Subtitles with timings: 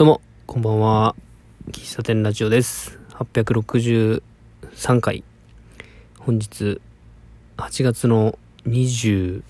[0.00, 1.14] どうも、こんばんは。
[1.72, 2.98] 喫茶店ラジオです。
[3.16, 4.22] 863
[5.02, 5.22] 回。
[6.18, 6.80] 本日、
[7.58, 9.42] 8月の20、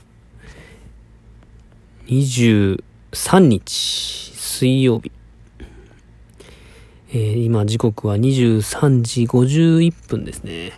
[2.09, 5.13] 23日、水曜日。
[7.10, 10.72] えー今時刻は23時51分ですね。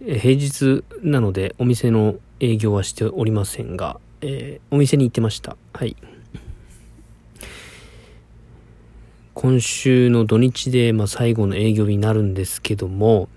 [0.00, 5.58] 平日なのでお店の営業はしておりませんが、えーお店に行ってました。
[5.74, 5.94] はい。
[9.42, 13.28] 今週の土日で、まあ、最後の営業日になるんですけども、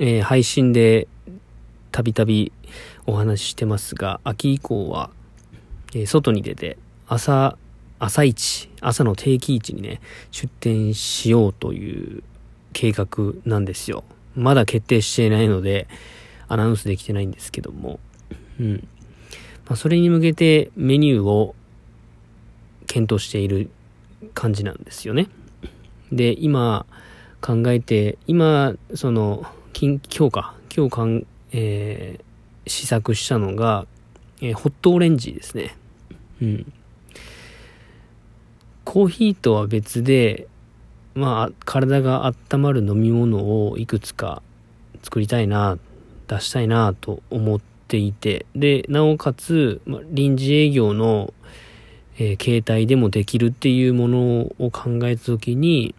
[0.00, 1.06] えー配信で
[1.90, 2.50] たびたび
[3.04, 5.10] お話ししてますが、秋以降は、
[5.94, 7.58] えー外に出て朝、
[7.98, 10.00] 朝一、朝の定期市にね、
[10.30, 12.22] 出店しようという
[12.72, 14.02] 計画なんですよ。
[14.34, 15.88] まだ決定していないので、
[16.48, 18.00] アナウンスできてないんですけども、
[18.58, 18.88] うん。
[19.66, 21.54] まあ、それに向けてメニューを
[22.86, 23.68] 検討している
[24.34, 25.28] 感じなんですよね。
[26.10, 26.86] で、今
[27.40, 32.24] 考えて、今、その、今日か、今日かん、えー
[32.64, 33.86] 試作したのが、
[34.40, 35.76] えーホットオレンジですね。
[36.40, 36.72] うん。
[38.84, 40.46] コーヒーとは別で、
[41.14, 44.42] まあ、体が温まる飲み物をいくつか
[45.02, 45.78] 作りたいな、
[46.28, 51.34] 出したいなと思っていて、で、なおかつ、まあ、臨時営業の、
[52.18, 55.94] えー携帯でもできるっていうものを考えたときに、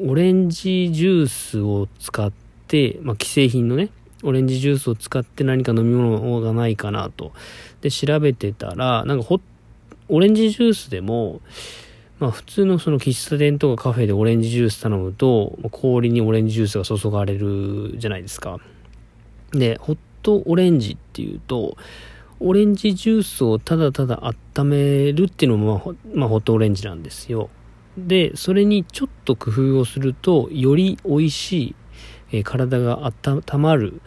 [0.00, 2.32] オレンジジュースを使っ
[2.66, 3.90] て、まあ、既製品のね、
[4.22, 7.32] オレンジジュースを使って何か飲み物がないかなと。
[7.80, 9.40] で、調べてたら、なんかホッ
[10.08, 11.40] オレンジジュースでも、
[12.18, 18.58] まあ普通のその喫茶店とかカフェでオレンジジュース頼むと、氷にオレンジジュースが注がれるじゃないですか。
[19.52, 21.76] で、ホットオレンジっていうと、
[22.42, 27.50] オレンジジュースをただただ温めるっていうのも、まあほ、まあ、ホットオレンジなんですよ。
[27.96, 31.74] で、それにちょっと工夫をすると、より美味しい、
[32.32, 34.00] えー体が温まる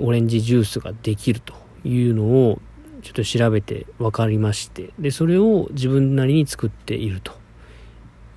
[0.00, 1.54] オレンジジュースができると
[1.84, 2.60] いうのを、
[3.02, 7.32] ちょっと調べて分かりまして、で、それを自分なりに作っていると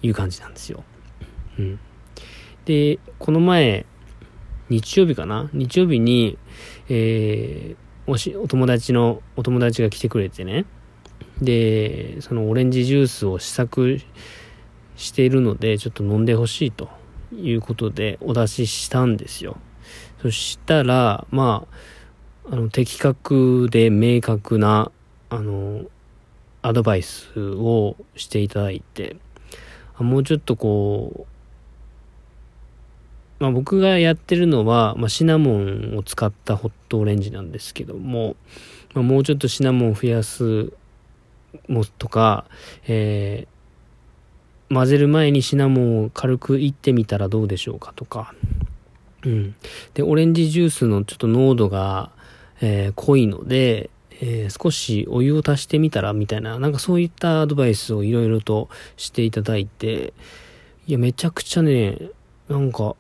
[0.02, 0.84] いう感じなんですよ。
[1.58, 1.80] うん。
[2.66, 3.86] で、この前、
[4.70, 5.50] 日曜日かな？
[5.54, 6.38] 日曜日に、
[6.88, 10.66] えーおし、お友達の、お友達が来てくれてね。
[11.42, 14.00] で、そのオレンジジュースを試作
[14.96, 16.90] しているので、ちょっと飲んでほしいと
[17.32, 19.58] いうことでお出ししたんですよ。
[20.24, 21.68] そしたら、ま
[22.50, 24.92] あ、あの、的確で明確な、
[25.30, 25.84] あの、
[26.64, 29.18] アドバイスをしていただいて、
[30.00, 31.29] もうちょっとこう、
[33.40, 38.36] まあ僕がやってるのは、まあシナモンを使ったホットオレンジなんですけども、
[38.94, 40.72] まあもうちょっとシナモンを増やす
[41.68, 42.46] もとか、
[42.88, 43.60] えー
[44.72, 48.36] 混ぜる前にシナモンを軽くいってみたらどうでしょうかとか、
[49.26, 49.56] うん。
[49.96, 52.12] で、オレンジジュースのちょっと濃度が、
[52.62, 53.90] えー濃いので、
[54.22, 60.14] えー少しお湯を足してみたらみたいな、なんかそういったアドバイスをいろいろとしていただいて、
[60.86, 61.98] いや、めちゃくちゃね、
[62.48, 62.96] なんか、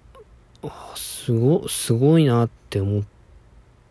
[0.96, 3.03] すご、すごいなって思っ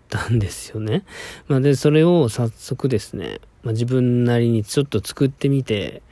[0.08, 1.04] たんですよね。
[1.46, 6.02] まあ、で、それを早速ですね、まあ、自分なりにちょっと作ってみて、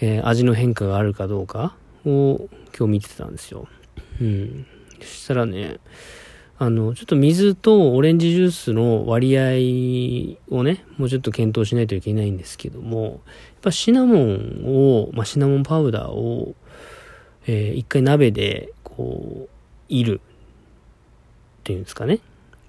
[0.00, 1.74] えー味の変化があるかどうか
[2.06, 3.66] を今日見てたんですよ。
[4.20, 4.66] うん。
[5.00, 5.78] そしたらね、
[6.58, 13.20] あの、ちょっと水とオレンジジュースの割合をね、もうちょっと検討しないといけないんですけども、やっ
[13.62, 16.54] ぱシナモンを、まあ、シナモンパウダーを、
[17.46, 19.57] えー一回鍋で、こう、
[19.88, 20.20] いる
[21.60, 22.20] っていうんですかね。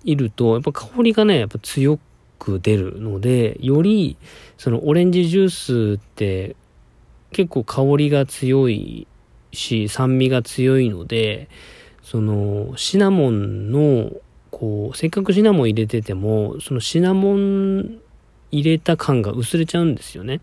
[0.03, 1.99] いると、やっぱ香りがね、やっぱ強
[2.37, 4.17] く出るので、より、
[4.57, 6.55] そのオレンジジュースって
[7.31, 9.07] 結構香りが強い
[9.51, 11.49] し、酸味が強いので、
[12.01, 14.11] そのシナモンの、
[14.51, 17.99] こう、せっかくシナモン入れてても、そのシナモン
[18.51, 20.41] 入れた感が薄れちゃうんですよね。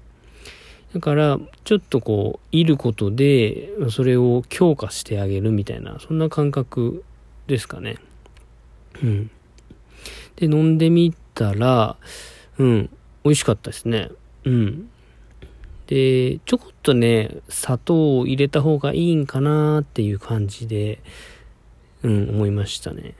[0.96, 7.04] だから、ちょっとこう、いることで、それを強化してあげるみたいな、そんな感覚
[7.46, 7.96] ですかね。
[9.02, 9.30] うん。
[10.36, 11.98] で、飲んでみたら、
[12.56, 12.90] うん、
[13.24, 14.08] 美味しかったですね。
[14.44, 14.88] うん。
[15.86, 21.02] で、ちょこっとね、砂糖を入れた方がいいんかなっていう感じで、
[22.04, 23.12] うん、思いましたね。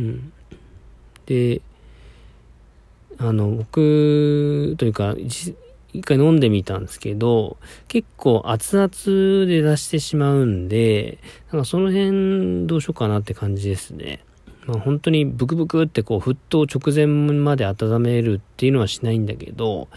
[0.00, 0.32] うん。
[1.26, 1.62] で、
[3.18, 5.14] あの、僕、というか、
[5.92, 7.56] 一回飲んでみたんですけど、
[7.88, 11.18] 結構熱々で出してしまうんで、
[11.52, 14.24] なんかその辺どうしようかなって感じですね。
[14.66, 19.88] まあ本当にブクブクってこう沸騰直前まで温めるっていうのはしないんだけど、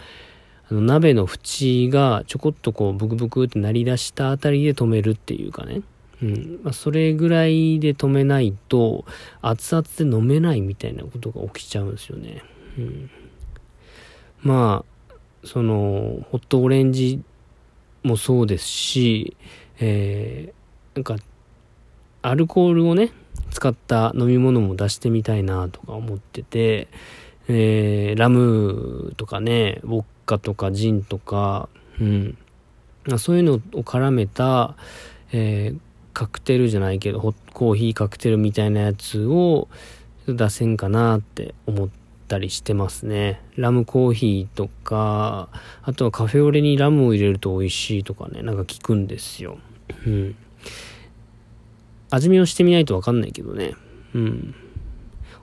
[0.70, 5.82] あの鍋の縁がちょこっとこうブクブクって鳴り出したあたりで止めるっていうかね。
[6.22, 6.60] うん。
[6.62, 9.04] まあ、それぐらいで止めないと、
[9.42, 12.42] 熱々で飲めないみたいなことが起きちゃうんですよね。
[12.78, 13.10] うん。
[14.42, 14.93] まあ、
[15.44, 17.22] その、ホットオレンジ
[18.02, 19.36] もそうですし、
[19.78, 21.16] えー、なんか、
[22.22, 23.10] アルコールをね、
[23.50, 26.88] 使った飲み物も出してみたいなとか思ってて、
[27.48, 31.68] えー、ラムとかね、ウォッカとかジンとか、
[32.00, 32.38] うん。
[33.18, 34.76] そういうのを絡めた、
[35.32, 35.78] えー、
[36.14, 39.68] カクテルじゃないけど、ホッコーヒーカクテルみたいなやつを
[40.26, 43.40] 出せんかなって思ってたりしてますね。
[43.56, 45.48] ラムコーヒーとか、
[45.82, 49.58] あとはカフェオレにラムを入れると美味しいとかね、なんか聞くんですよ。
[50.06, 50.36] うん。
[52.10, 53.74] 味見をしてみないとわかんないけどね。
[54.14, 54.54] うん。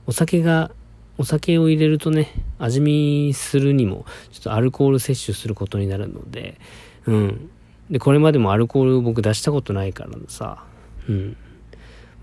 [0.08, 0.72] お酒が
[1.18, 6.60] お酒を入れるとね、味見するにも、ちょっとアルコール摂取することになるので、
[7.06, 7.50] うん。
[7.92, 10.64] で、これまでもアルコールを僕出したことないからさ、
[11.08, 11.38] うん。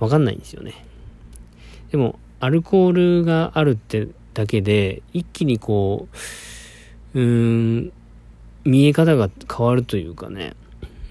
[0.01, 0.85] わかんないんですよね。
[1.91, 6.07] でも、アルコールがあるってだけで、一気にこ
[7.13, 7.93] う、うーん、
[8.65, 10.55] 見え方が変わるというかね、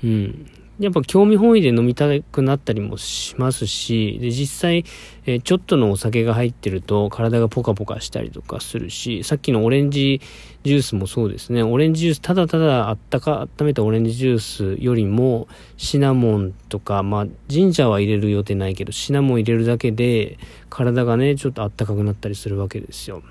[0.02, 0.50] うん。
[0.80, 4.86] やっぱ興味本位で飲みたくなったりもしますし、で、実際、
[5.26, 10.22] え、ちょっとのお酒が入ってると体がポカポカしたりとかするし、さっきのオレンジ
[10.64, 11.64] ジュースもそうですね。
[11.64, 15.48] オレンジジュース、ただただあったか、温めたオレンジジュースよりも、
[15.78, 20.38] シナモンとか、まあ、ジンジャーは入れる予定ないけど、シナモン入れるだけで、
[20.70, 23.24] 体がね、ちょっとあったかくなったりするわけですよ。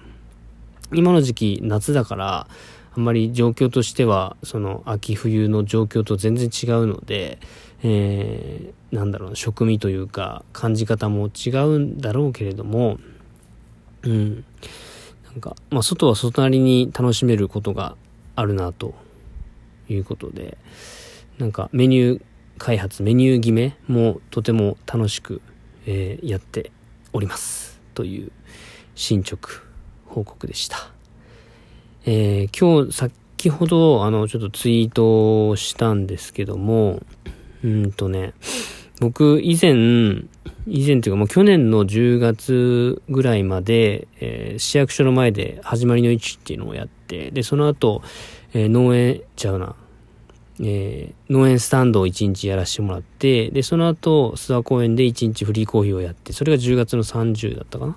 [0.93, 2.49] 今の時期、夏だから、
[2.97, 7.39] あんまり状況としては、その秋冬の状況と全然違うので、
[7.83, 12.99] えー、なんだろう、食味というか、感じ方も違うんだろうけれども、
[14.03, 14.45] うん。
[15.27, 17.97] なんか、まあ、外は外なりに楽しめることが
[18.35, 18.95] あるな、と
[19.91, 20.57] いうことで、
[21.37, 22.23] なんかメニュー
[22.57, 25.43] 開発、メニュー決めもとても楽しく、
[25.85, 26.73] えー、やって
[27.13, 27.79] おります。
[27.93, 28.33] という
[28.95, 29.51] 進捗
[30.07, 30.96] 報告でした。
[32.09, 37.03] えー、今日、先ほど、あの、ちょっとツイートをしたんですけども、
[37.65, 38.33] うんとね、
[39.01, 39.73] 僕、以前、
[40.69, 48.03] 以前というかもう去年の10月ぐらいまで、えー、市役所の前で始まりの位置っていうのをやって、で、その後、
[48.55, 49.75] えー、農園ちゃうな、
[50.61, 57.97] えー、農園スタンドを1日やらせてもらって、で、その後、諏訪公園で1日フリーコーヒーをやって、それが10月の30だったかな。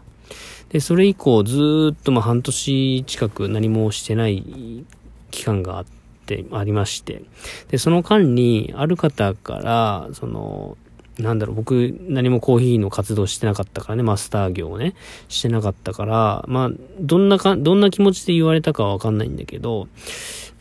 [0.69, 4.85] で、それ以降ずっとまあ半年近く何もしてない
[5.31, 5.85] 期間があっ
[6.25, 7.23] て、ありまして。
[7.69, 10.77] で、その間にある方から、その、
[11.17, 14.95] なんだろう、僕何もコーヒーの活動してなかったからね、マスター業をね、
[15.27, 16.69] してなかったから、まあ、
[16.99, 19.87] どんなか、どんな気持ちで言われたかはわかんないんだけど、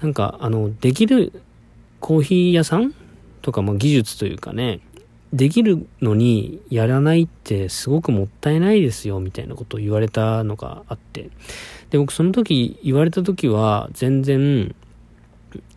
[0.02, 1.32] なんか、あの、できる
[2.00, 2.92] コーヒー屋さん
[3.42, 4.80] とか、まあ技術というかね、
[5.32, 11.30] できるのにやらないってすごくもったいないですよみたいなことを言われたのがあって。
[11.90, 14.74] で、僕その時言われた時は全然、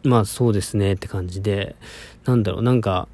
[0.04, 1.76] まあそうですねって感じで、
[2.26, 3.08] なんだろう、なんか、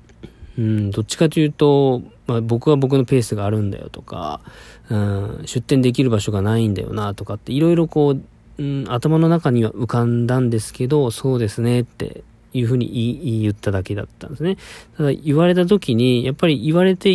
[0.57, 4.41] うん、どっちかというと、まあ僕は僕のペースがあるんだよとか、
[4.89, 8.21] うん、出店できる場所がないんだよなとかっていろいろこう、
[8.59, 14.57] うん、頭の中には浮かんだんですけど、そうですねっていうふうに言言っただけだったんですね。
[14.97, 17.13] ただ言われた時に、やっぱり言われて、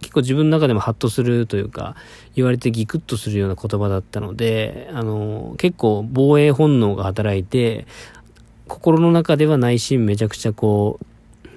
[0.00, 1.96] 結構自分の中でもハッとするというか、
[2.34, 7.86] 言われてギクッとするような言葉だったので、あの、結構防衛本能が働いて、
[8.68, 11.00] 心の中では内心めちゃくちゃこ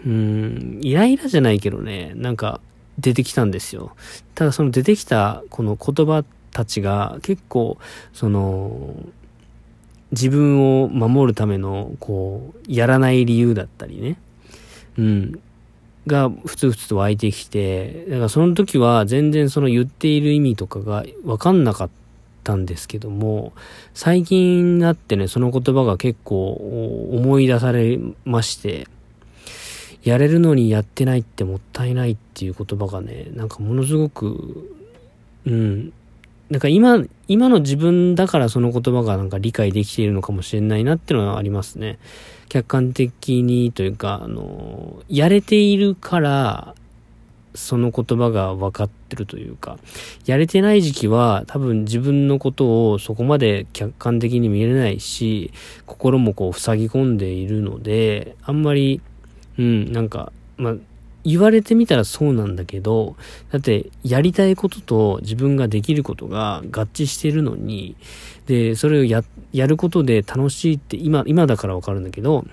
[0.05, 2.61] う、うん、イライラじゃないけどね、なんか
[2.97, 3.95] 出てきたんですよ。
[4.33, 7.77] ただその出てきたこの言葉たちが結構、
[8.13, 8.95] その、
[10.11, 14.17] 自分を守るための、こう、やらない理由だったりね。
[14.97, 15.39] うん。
[16.07, 21.89] が、ふつふつと湧いてきて、だからその時は全然その言っている意味とかがわかんなかっ
[22.43, 23.53] たんですけども、
[23.93, 26.53] 最近になってね、その言葉が結構
[27.11, 28.87] 思い出されまして、
[30.03, 34.75] やれるのにやってないってもったいないっていう言葉がね、なんかものすごく、
[35.45, 35.93] うん、
[36.51, 41.97] なんか今、今の自分だからその言葉がなんか理解できているのかもしれないなっていうのはありますね。
[42.49, 46.75] 客観的にというか、あの、やれているから、
[47.55, 49.77] その言葉が分かってるというか、
[50.25, 55.51] やれてない時期は多分自分のことをそこまで客観的に見れないし、
[55.85, 58.99] 心もこう塞ぎ込んでいるので、あんまり、
[59.57, 60.75] うん、なんか、まあ、
[61.23, 63.15] 言われてみたらそうなんだけど、
[63.51, 67.95] だってやりたいことと自分ができることが合致してるのに、
[68.47, 69.23] で、それをや、
[69.53, 72.45] やることで楽しいって今、今だからわかるんだけど、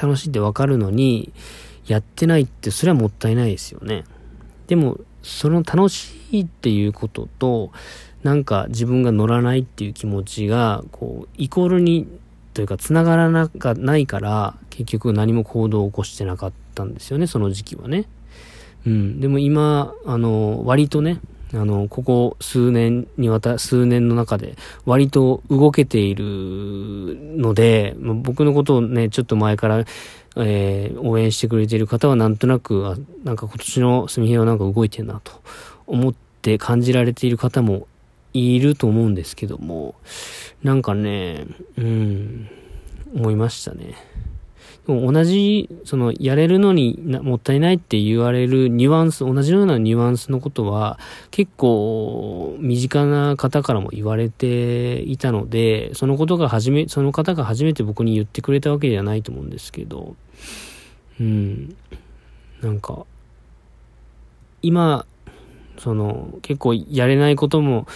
[0.00, 1.32] 楽しいってわかるのに、
[1.86, 4.04] やってないってそれはもったいないですよね。
[4.66, 7.72] でも、その楽しいっていうことと、
[8.22, 12.06] なんか自分が乗らないっていう気持ちが、こう、イコールに、
[12.58, 18.06] というか繋がらなかないから、結局何も行動を起こしてなかったんですよね、その時期はね。
[18.84, 19.20] うん。
[19.20, 21.20] でも今、あの、割とね、
[21.54, 26.24] あの、ここ数年にわた、数年の中で割と動けている
[27.36, 29.84] ので、まあ、僕のことをね、ちょっと前から、
[30.34, 35.30] えー、応援してくれている方はなんとなく、あなんか今年のすみへはなんか動いてんなと
[35.86, 37.86] 思って感じられている方も
[38.38, 39.94] いると思うんですけども、
[40.62, 42.48] なんかね、うん、
[43.14, 43.94] 思いましたね。
[44.88, 50.98] でも同じ、その、やれるのにもったいないって言われるニュアンス、同じようなニュアンスのことは、
[51.30, 60.16] 結構、身近な方からも言われていたので、そのことが初め、その方が初めて僕に言ってくれたわけではないと思うんですけど、
[61.20, 61.76] うん、
[62.62, 63.04] なんか、
[64.62, 65.04] 今、
[65.78, 67.86] その、結構やれないことも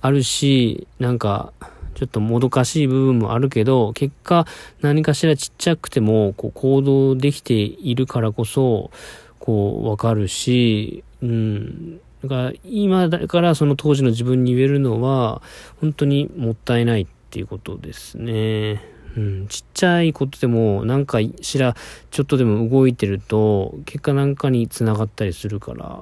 [0.00, 1.52] あるし、なんか、
[1.94, 4.46] ちょっともどかしい部分もあるけど、結果
[4.80, 8.90] 何かしらちっちゃくても、こう行動できているからこそ、
[9.38, 12.00] こうわかるし、うん。
[12.22, 15.42] だから今だからその当時の自分に言えるのは、
[15.80, 18.82] 本当にもったいないっていうことですね。
[19.16, 21.74] うん、ちっちゃいことでも、なんかしら、
[22.10, 26.00] ちょっとでも動いてると、結果なんかに繋がったりするから、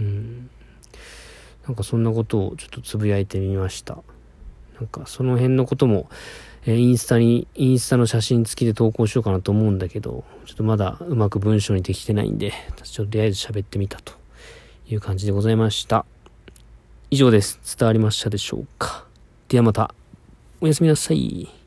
[0.00, 0.50] うん。
[1.68, 3.98] なんかそんなことをちょっとつぶやいてみました。
[4.80, 6.08] なんかその辺のことも、
[6.64, 14.14] え、インスタに、インスタの写真付きで投稿しようかなと思うんだけど、ちょっとまだうまく文章にできてないんで、ちょっととりあえず喋ってみたと
[14.88, 16.06] いう感じでございました。
[17.10, 17.60] 以上です。
[17.78, 19.04] 伝わりましたでしょうか。
[19.48, 19.94] ではまた、
[20.60, 21.57] おやすみなさい。